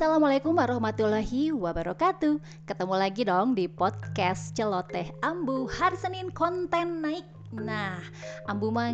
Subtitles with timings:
[0.00, 2.40] Assalamualaikum warahmatullahi wabarakatuh.
[2.64, 7.28] Ketemu lagi dong di podcast Celoteh Ambu Hari Senin konten naik.
[7.52, 8.00] Nah,
[8.48, 8.88] Ambu mah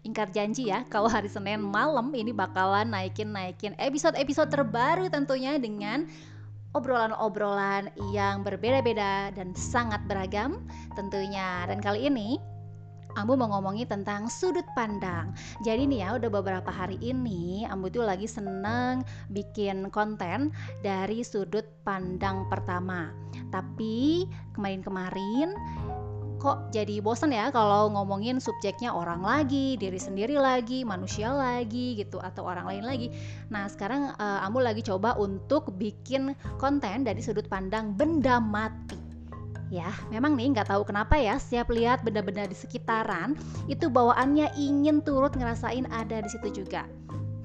[0.00, 6.08] ingkar janji ya Kalau hari Senin malam ini bakalan naikin-naikin episode-episode terbaru tentunya dengan
[6.72, 10.56] obrolan-obrolan yang berbeda-beda dan sangat beragam
[10.96, 11.68] tentunya.
[11.68, 12.40] Dan kali ini
[13.16, 15.32] Ambu mau ngomongin tentang sudut pandang.
[15.64, 19.00] Jadi nih ya, udah beberapa hari ini Ambu tuh lagi seneng
[19.32, 20.52] bikin konten
[20.84, 23.08] dari sudut pandang pertama.
[23.48, 25.56] Tapi kemarin-kemarin
[26.36, 32.20] kok jadi bosan ya kalau ngomongin subjeknya orang lagi, diri sendiri lagi, manusia lagi gitu
[32.20, 33.08] atau orang lain lagi.
[33.48, 39.05] Nah, sekarang uh, Ambu lagi coba untuk bikin konten dari sudut pandang benda mati
[39.66, 43.34] Ya, memang nih nggak tahu kenapa ya, setiap lihat benda-benda di sekitaran,
[43.66, 46.86] itu bawaannya ingin turut ngerasain ada di situ juga.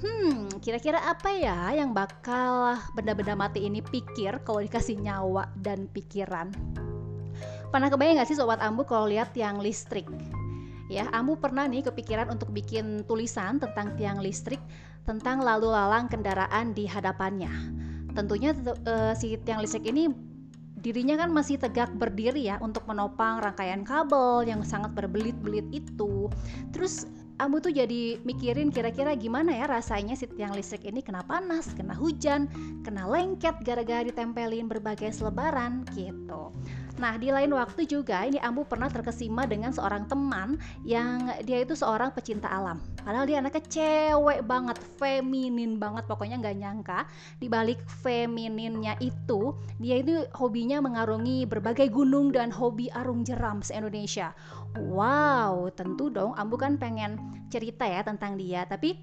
[0.00, 6.52] Hmm, kira-kira apa ya yang bakal benda-benda mati ini pikir kalau dikasih nyawa dan pikiran?
[7.72, 10.08] Pernah kebayang gak sih sobat Ambu kalau lihat tiang listrik?
[10.92, 14.60] Ya, Ambu pernah nih kepikiran untuk bikin tulisan tentang tiang listrik,
[15.08, 17.52] tentang lalu lalang kendaraan di hadapannya.
[18.12, 18.52] Tentunya
[18.84, 20.29] uh, si tiang listrik ini
[20.80, 26.28] dirinya kan masih tegak berdiri ya untuk menopang rangkaian kabel yang sangat berbelit-belit itu.
[26.72, 27.06] Terus
[27.40, 31.96] Ambu tuh jadi mikirin kira-kira gimana ya rasanya si tiang listrik ini kena panas, kena
[31.96, 32.52] hujan,
[32.84, 36.52] kena lengket gara-gara ditempelin berbagai selebaran gitu.
[37.00, 41.72] Nah, di lain waktu juga ini Ambu pernah terkesima dengan seorang teman yang dia itu
[41.72, 42.76] seorang pecinta alam.
[43.00, 47.08] Padahal dia anaknya cewek banget, feminin banget, pokoknya nggak nyangka
[47.40, 54.36] di balik femininnya itu dia itu hobinya mengarungi berbagai gunung dan hobi arung jeram se-Indonesia.
[54.76, 57.16] Wow, tentu dong Ambu kan pengen
[57.48, 59.00] cerita ya tentang dia, tapi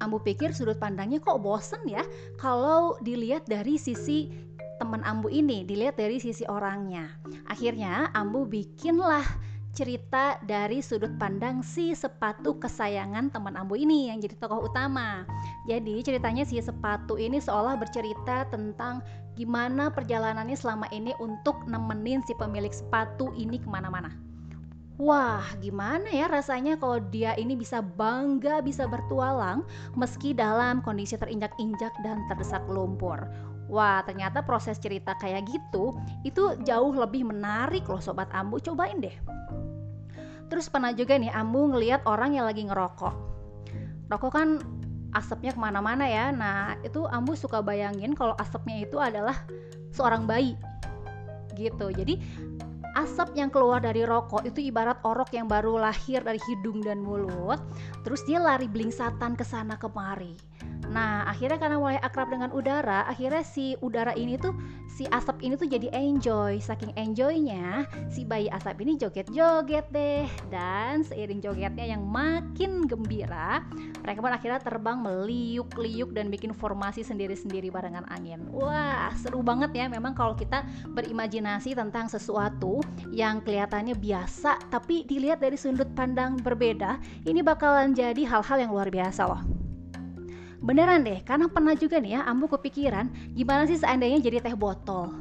[0.00, 2.00] Ambu pikir sudut pandangnya kok bosen ya
[2.40, 4.32] kalau dilihat dari sisi
[4.80, 7.12] teman Ambu ini dilihat dari sisi orangnya.
[7.44, 9.22] Akhirnya Ambu bikinlah
[9.70, 15.28] cerita dari sudut pandang si sepatu kesayangan teman Ambu ini yang jadi tokoh utama.
[15.68, 19.04] Jadi ceritanya si sepatu ini seolah bercerita tentang
[19.38, 24.29] gimana perjalanannya selama ini untuk nemenin si pemilik sepatu ini ke mana-mana.
[25.00, 29.64] Wah, gimana ya rasanya kalau dia ini bisa bangga bisa bertualang
[29.96, 33.16] meski dalam kondisi terinjak-injak dan terdesak lumpur.
[33.72, 38.60] Wah, ternyata proses cerita kayak gitu itu jauh lebih menarik loh sobat Ambu.
[38.60, 39.16] Cobain deh.
[40.52, 43.14] Terus pernah juga nih Ambu ngeliat orang yang lagi ngerokok.
[44.12, 44.60] Rokok kan
[45.16, 46.28] asapnya ke mana-mana ya.
[46.28, 49.48] Nah itu Ambu suka bayangin kalau asapnya itu adalah
[49.96, 50.60] seorang bayi
[51.56, 51.88] gitu.
[51.88, 52.20] Jadi
[52.98, 57.60] asap yang keluar dari rokok itu ibarat orok yang baru lahir dari hidung dan mulut.
[58.02, 60.34] Terus dia lari belingsatan ke sana kemari
[60.90, 64.52] Nah, akhirnya karena mulai akrab dengan udara, akhirnya si udara ini tuh
[64.90, 66.58] si asap ini tuh jadi enjoy.
[66.58, 70.26] Saking enjoynya, si bayi asap ini joget-joget deh.
[70.50, 73.62] Dan seiring jogetnya yang makin gembira,
[74.02, 78.50] mereka pun akhirnya terbang meliuk-liuk dan bikin formasi sendiri-sendiri barengan angin.
[78.50, 82.82] Wah, seru banget ya memang kalau kita berimajinasi tentang sesuatu
[83.14, 86.98] yang kelihatannya biasa tapi dilihat dari sudut pandang berbeda,
[87.30, 89.59] ini bakalan jadi hal-hal yang luar biasa loh.
[90.60, 95.16] Beneran deh, karena pernah juga nih ya, Ambu kepikiran gimana sih seandainya jadi teh botol.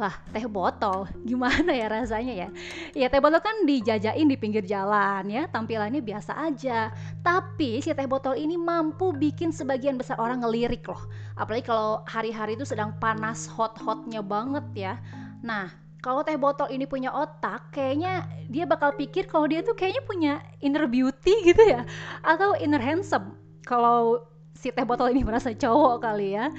[0.00, 2.48] Lah, teh botol, gimana ya rasanya ya?
[2.96, 6.88] Ya teh botol kan dijajain di pinggir jalan ya, tampilannya biasa aja.
[7.20, 11.02] Tapi si teh botol ini mampu bikin sebagian besar orang ngelirik loh.
[11.36, 14.94] Apalagi kalau hari-hari itu sedang panas hot-hotnya banget ya.
[15.44, 15.68] Nah,
[16.00, 20.32] kalau teh botol ini punya otak, kayaknya dia bakal pikir kalau dia tuh kayaknya punya
[20.64, 21.84] inner beauty gitu ya,
[22.24, 23.34] atau inner handsome.
[23.66, 24.24] Kalau
[24.58, 26.50] si teh botol ini merasa cowok kali ya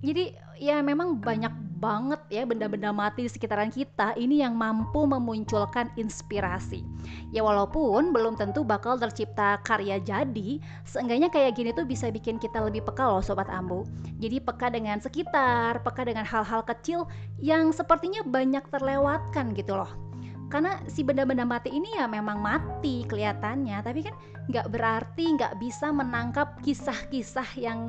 [0.00, 1.52] jadi ya memang banyak
[1.82, 6.86] banget ya benda-benda mati di sekitaran kita ini yang mampu memunculkan inspirasi.
[7.34, 12.62] Ya walaupun belum tentu bakal tercipta karya jadi, seenggaknya kayak gini tuh bisa bikin kita
[12.62, 13.82] lebih peka loh sobat Ambu.
[14.22, 17.10] Jadi peka dengan sekitar, peka dengan hal-hal kecil
[17.42, 20.11] yang sepertinya banyak terlewatkan gitu loh
[20.52, 24.12] karena si benda-benda mati ini ya memang mati kelihatannya tapi kan
[24.52, 27.88] nggak berarti nggak bisa menangkap kisah-kisah yang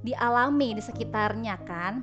[0.00, 2.00] dialami di sekitarnya kan.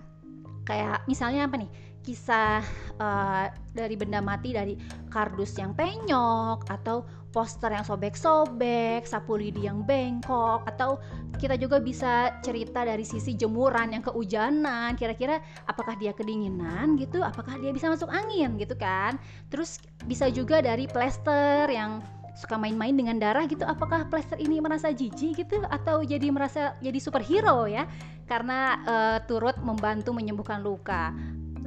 [0.63, 1.71] Kayak misalnya apa nih
[2.03, 2.59] kisah
[2.99, 4.75] uh, dari benda mati dari
[5.07, 11.01] kardus yang penyok atau poster yang sobek-sobek, sapu lidi yang bengkok atau
[11.41, 17.57] kita juga bisa cerita dari sisi jemuran yang kehujanan, kira-kira apakah dia kedinginan gitu, apakah
[17.57, 19.17] dia bisa masuk angin gitu kan.
[19.49, 23.65] Terus bisa juga dari plester yang suka main-main dengan darah gitu.
[23.65, 25.61] Apakah plester ini merasa jijik gitu?
[25.69, 27.85] Atau jadi merasa jadi superhero ya?
[28.25, 31.13] Karena uh, turut membantu menyembuhkan luka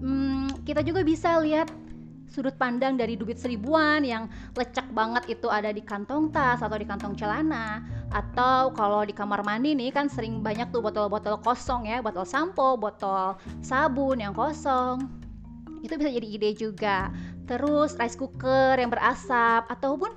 [0.00, 1.68] hmm, kita juga bisa lihat
[2.26, 6.84] sudut pandang dari dubit seribuan yang lecek banget itu ada di kantong tas atau di
[6.84, 7.80] kantong celana.
[8.12, 12.76] Atau kalau di kamar mandi nih kan sering banyak tuh botol-botol kosong ya botol sampo
[12.76, 15.06] botol sabun yang kosong.
[15.80, 17.08] Itu bisa jadi ide juga.
[17.46, 20.12] Terus rice cooker yang berasap ataupun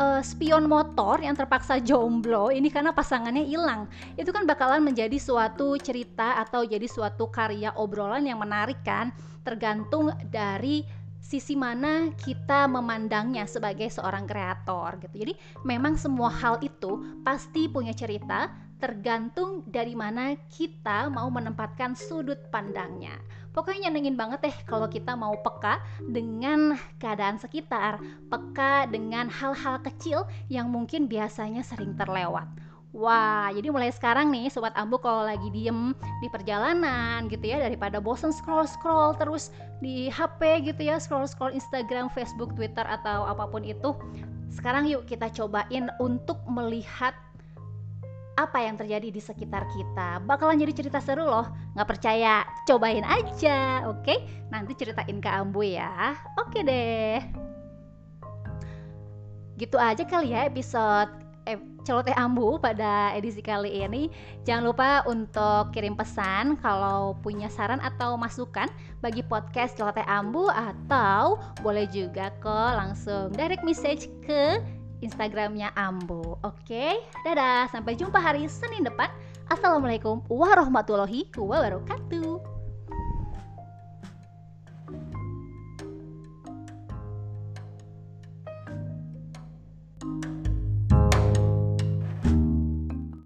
[0.00, 5.76] uh, spion motor yang terpaksa jomblo ini karena pasangannya hilang itu kan bakalan menjadi suatu
[5.80, 9.12] cerita atau jadi suatu karya obrolan yang menarik kan
[9.44, 10.84] tergantung dari
[11.20, 15.22] sisi mana kita memandangnya sebagai seorang kreator gitu.
[15.22, 15.32] Jadi
[15.62, 18.50] memang semua hal itu pasti punya cerita
[18.80, 23.14] tergantung dari mana kita mau menempatkan sudut pandangnya.
[23.50, 27.98] Pokoknya nyenengin banget deh kalau kita mau peka dengan keadaan sekitar,
[28.30, 32.46] peka dengan hal-hal kecil yang mungkin biasanya sering terlewat.
[32.90, 38.02] Wah, jadi mulai sekarang nih Sobat Ambu kalau lagi diem di perjalanan gitu ya Daripada
[38.02, 43.94] bosen scroll-scroll terus di HP gitu ya Scroll-scroll Instagram, Facebook, Twitter atau apa pun itu
[44.50, 47.14] Sekarang yuk kita cobain untuk melihat
[48.46, 50.24] apa yang terjadi di sekitar kita.
[50.24, 51.48] Bakalan jadi cerita seru loh.
[51.76, 56.16] Nggak percaya, cobain aja Oke, nanti ceritain ke Ambu ya.
[56.40, 57.20] Oke deh.
[59.60, 61.12] Gitu aja kali ya episode
[61.44, 64.08] eh, celoteh ambu pada edisi kali ini.
[64.44, 68.68] Jangan lupa untuk kirim pesan kalau punya saran atau masukan
[69.00, 74.60] bagi podcast celoteh ambu atau boleh juga ke langsung direct message ke
[75.00, 76.40] Instagramnya Ambu.
[76.44, 77.68] Oke, dadah.
[77.72, 79.08] Sampai jumpa hari Senin depan.
[79.50, 82.49] Assalamualaikum warahmatullahi wabarakatuh.